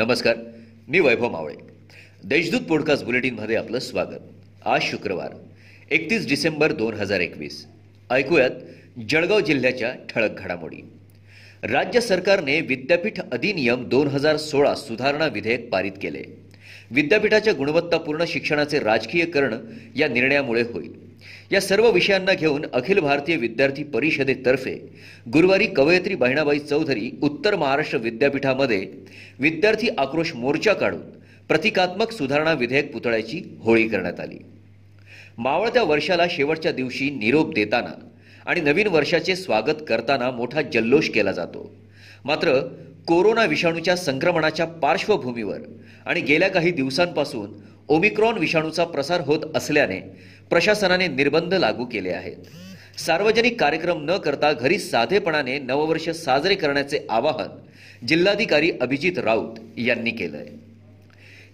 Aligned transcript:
नमस्कार 0.00 0.36
मी 0.88 1.00
वैभव 1.00 1.30
मावळे. 1.30 1.54
देशदूत 2.24 2.60
पॉडकास्ट 2.60 3.04
बुलेटिनमध्ये 3.04 3.56
आपलं 3.56 3.78
स्वागत. 3.78 4.20
आज 4.64 4.80
शुक्रवार 4.82 5.34
एकतीस 5.90 6.28
डिसेंबर 6.28 6.72
दोन 6.72 6.94
हजार 6.94 7.20
एकवीस. 7.20 7.66
ऐकूयात 8.10 8.50
जळगाव 9.08 9.40
जिल्ह्याच्या 9.40 9.94
ठळक 10.08 10.30
घडामोडी. 10.38 10.76
राज्य 11.62 12.00
सरकारने 12.00 12.60
विद्यापीठ 12.60 13.20
अधिनियम 13.32 13.88
दोन 13.88 14.06
हजार 14.06 14.36
सोळा 14.36 14.74
सुधारणा 14.74 15.26
विधेयक 15.26 15.68
पारित 15.68 15.92
केले. 16.02 16.24
विद्यापीठाच्या 16.90 17.52
गुणवत्तापूर्ण 17.52 18.24
शिक्षणाचे 18.28 18.78
राजकीयकरण 18.78 19.54
या 19.96 20.08
निर्णयामुळे 20.08 20.62
होईल. 20.62 21.09
या 21.52 21.60
सर्व 21.60 21.90
विषयांना 21.90 22.32
घेऊन 22.32 22.64
अखिल 22.72 22.98
भारतीय 22.98 23.36
विद्यार्थी 23.36 23.82
परिषदेतर्फे 23.82 24.74
गुरुवारी 25.32 25.66
कवयित्री 25.66 26.14
बहिणाबाई 26.14 26.58
चौधरी 26.58 27.10
उत्तर 27.22 27.56
महाराष्ट्र 27.56 27.98
विद्यापीठामध्ये 27.98 28.86
विद्यार्थी 29.38 29.88
आक्रोश 29.98 30.34
मोर्चा 30.34 30.72
काढून 30.72 31.00
प्रतिकात्मक 31.48 32.12
सुधारणा 32.12 32.52
विधेयक 32.52 32.92
पुतळ्याची 32.92 33.42
होळी 33.60 33.88
करण्यात 33.88 34.20
आली. 34.20 34.38
मावळत्या 35.38 35.82
वर्षाला 35.82 36.24
शेवटच्या 36.30 36.72
दिवशी 36.72 37.10
निरोप 37.10 37.54
देताना 37.54 37.94
आणि 38.46 38.60
नवीन 38.60 38.86
वर्षाचे 38.86 39.36
स्वागत 39.36 39.82
करताना 39.88 40.30
मोठा 40.30 40.62
जल्लोष 40.62 41.08
केला 41.10 41.32
जातो. 41.32 41.70
मात्र 42.24 42.58
कोरोना 43.06 43.44
विषाणूच्या 43.44 43.96
संक्रमणाच्या 43.96 44.66
पार्श्वभूमीवर 44.66 45.58
आणि 46.06 46.20
गेल्या 46.20 46.48
काही 46.48 46.70
दिवसांपासून 46.70 47.50
ओमिक्रॉन 47.88 48.38
विषाणूचा 48.38 48.84
प्रसार 48.84 49.20
होत 49.20 49.40
असल्याने 49.54 50.00
प्रशासनाने 50.50 51.06
निर्बंध 51.08 51.54
लागू 51.54 51.84
केले 51.84 52.10
आहेत. 52.10 52.36
सार्वजनिक 52.98 53.58
कार्यक्रम 53.60 53.98
न 54.04 54.16
करता 54.16 54.52
घरी 54.52 54.78
साधेपणाने 54.78 55.58
नववर्ष 55.58 56.08
साजरे 56.16 56.54
करण्याचे 56.54 57.06
आवाहन 57.10 58.06
जिल्हाधिकारी 58.06 58.70
अभिजित 58.80 59.18
राऊत 59.18 59.58
यांनी 59.78 60.10
केलंय. 60.10 60.46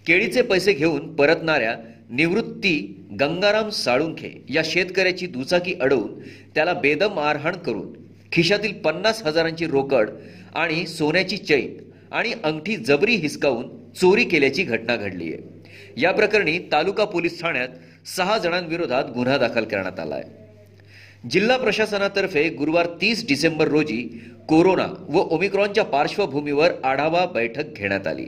केळीचे 0.07 0.41
पैसे 0.41 0.73
घेऊन 0.73 1.15
परतणाऱ्या 1.15 1.75
निवृत्ती 2.09 2.75
गंगाराम 3.19 3.69
साळुंखे 3.69 4.29
या 4.49 4.61
शेतकऱ्याची 4.65 5.27
दुचाकी 5.27 5.73
अडवून 5.81 6.19
त्याला 6.55 6.73
बेदम 6.73 7.13
मारहाण 7.13 7.55
करून 7.55 7.91
खिशातील 8.31 8.73
पन्नास 8.73 9.21
हजारांची 9.23 9.65
रोकड 9.65 10.09
आणि 10.55 10.85
सोन्याची 10.87 11.37
चैन 11.37 11.75
आणि 12.11 12.31
अंगठी 12.43 12.75
जबरी 12.77 13.15
हिसकावून 13.15 13.67
चोरी 13.93 14.23
केल्याची 14.23 14.63
घटना 14.63 14.95
घडली 14.95 15.33
आहे 15.33 16.01
या 16.01 16.11
प्रकरणी 16.11 16.57
तालुका 16.71 17.05
पोलीस 17.05 17.41
ठाण्यात 17.41 17.69
सहा 18.15 18.37
जणांविरोधात 18.37 19.03
गुन्हा 19.05 19.37
दाखल 19.37 19.63
करण्यात 19.63 19.99
आला 19.99 20.15
आहे 20.15 21.29
जिल्हा 21.29 21.57
प्रशासनातर्फे 21.57 22.49
गुरुवार 22.49 22.87
तीस 23.01 23.27
डिसेंबर 23.27 23.67
रोजी 23.67 24.01
कोरोना 24.49 24.85
व 25.09 25.19
ओमिक्रॉनच्या 25.19 25.83
पार्श्वभूमीवर 25.83 26.71
आढावा 26.83 27.25
बैठक 27.25 27.73
घेण्यात 27.75 28.07
आली. 28.07 28.27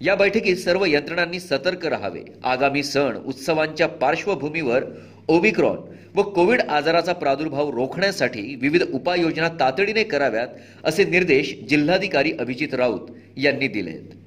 या 0.00 0.14
बैठकीत 0.14 0.56
सर्व 0.56 0.84
यंत्रणांनी 0.84 1.40
सतर्क 1.40 1.86
राहावे. 1.86 2.20
आगामी 2.44 2.82
सण 2.82 3.16
उत्सवांच्या 3.26 3.88
पार्श्वभूमीवर 3.88 4.84
ओमिक्रॉन 5.28 5.76
व 6.14 6.22
कोविड 6.22 6.60
आजाराचा 6.60 7.12
प्रादुर्भाव 7.12 7.70
रोखण्यासाठी 7.70 8.54
विविध 8.60 8.82
उपाययोजना 8.92 9.48
तातडीने 9.60 10.04
कराव्यात 10.04 10.48
असे 10.84 11.04
निर्देश 11.04 11.54
जिल्हाधिकारी 11.68 12.32
अभिजित 12.40 12.74
राऊत 12.74 13.10
यांनी 13.36 13.68
दिले 13.68 13.90
आहेत 13.90 14.19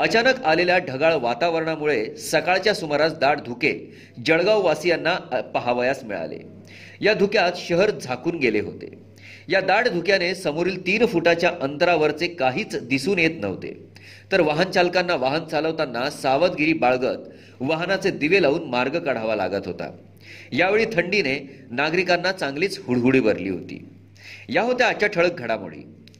अचानक 0.00 0.44
आलेल्या 0.44 0.78
ढगाळ 0.78 1.14
वातावरणामुळे 1.14 2.16
सकाळच्या 2.16 2.74
सुमारास 2.74 3.18
दाट 3.18 3.38
धुके 3.38 3.92
जळगाव 4.26 4.64
वासियांना 4.64 5.14
पाहावयास 5.54 6.04
मिळाले. 6.04 6.38
या 7.00 7.14
धुक्यात 7.14 7.52
शहर 7.56 7.90
झाकून 7.90 8.38
गेले 8.38 8.60
होते. 8.60 8.94
या 9.48 9.60
दाट 9.60 9.88
धुक्याने 9.88 10.34
समोरील 10.34 10.86
तीन 10.86 11.06
फुटाच्या 11.06 11.52
अंतरावरचे 11.60 12.26
काहीच 12.26 12.88
दिसून 12.88 13.18
येत 13.18 13.40
नव्हते. 13.40 13.86
तर 14.32 14.40
वाहन 14.40 14.70
चालकांना 14.70 15.14
वाहन 15.14 15.44
चालवताना 15.44 16.10
सावधगिरी 16.10 16.72
बाळगत 16.72 17.28
वाहनाचे 17.60 18.10
दिवे 18.10 18.42
लावून 18.42 18.64
मार्ग 18.64 18.98
काढावा 18.98 19.36
लागत 19.36 19.66
होता. 19.66 19.90
यावेळी 20.52 20.84
थंडीने 20.84 21.66
नागरिकांना 21.70 22.32
चांगलीच 22.32 22.80
हुडहुडी 22.86 23.20
भरली 23.20 23.48
होती. 23.48 23.88
या 24.48 24.62
होत्या 24.62 24.88
आजच्या 24.88 25.08
ठळक 25.08 25.38
घडामोडी. 25.38 25.86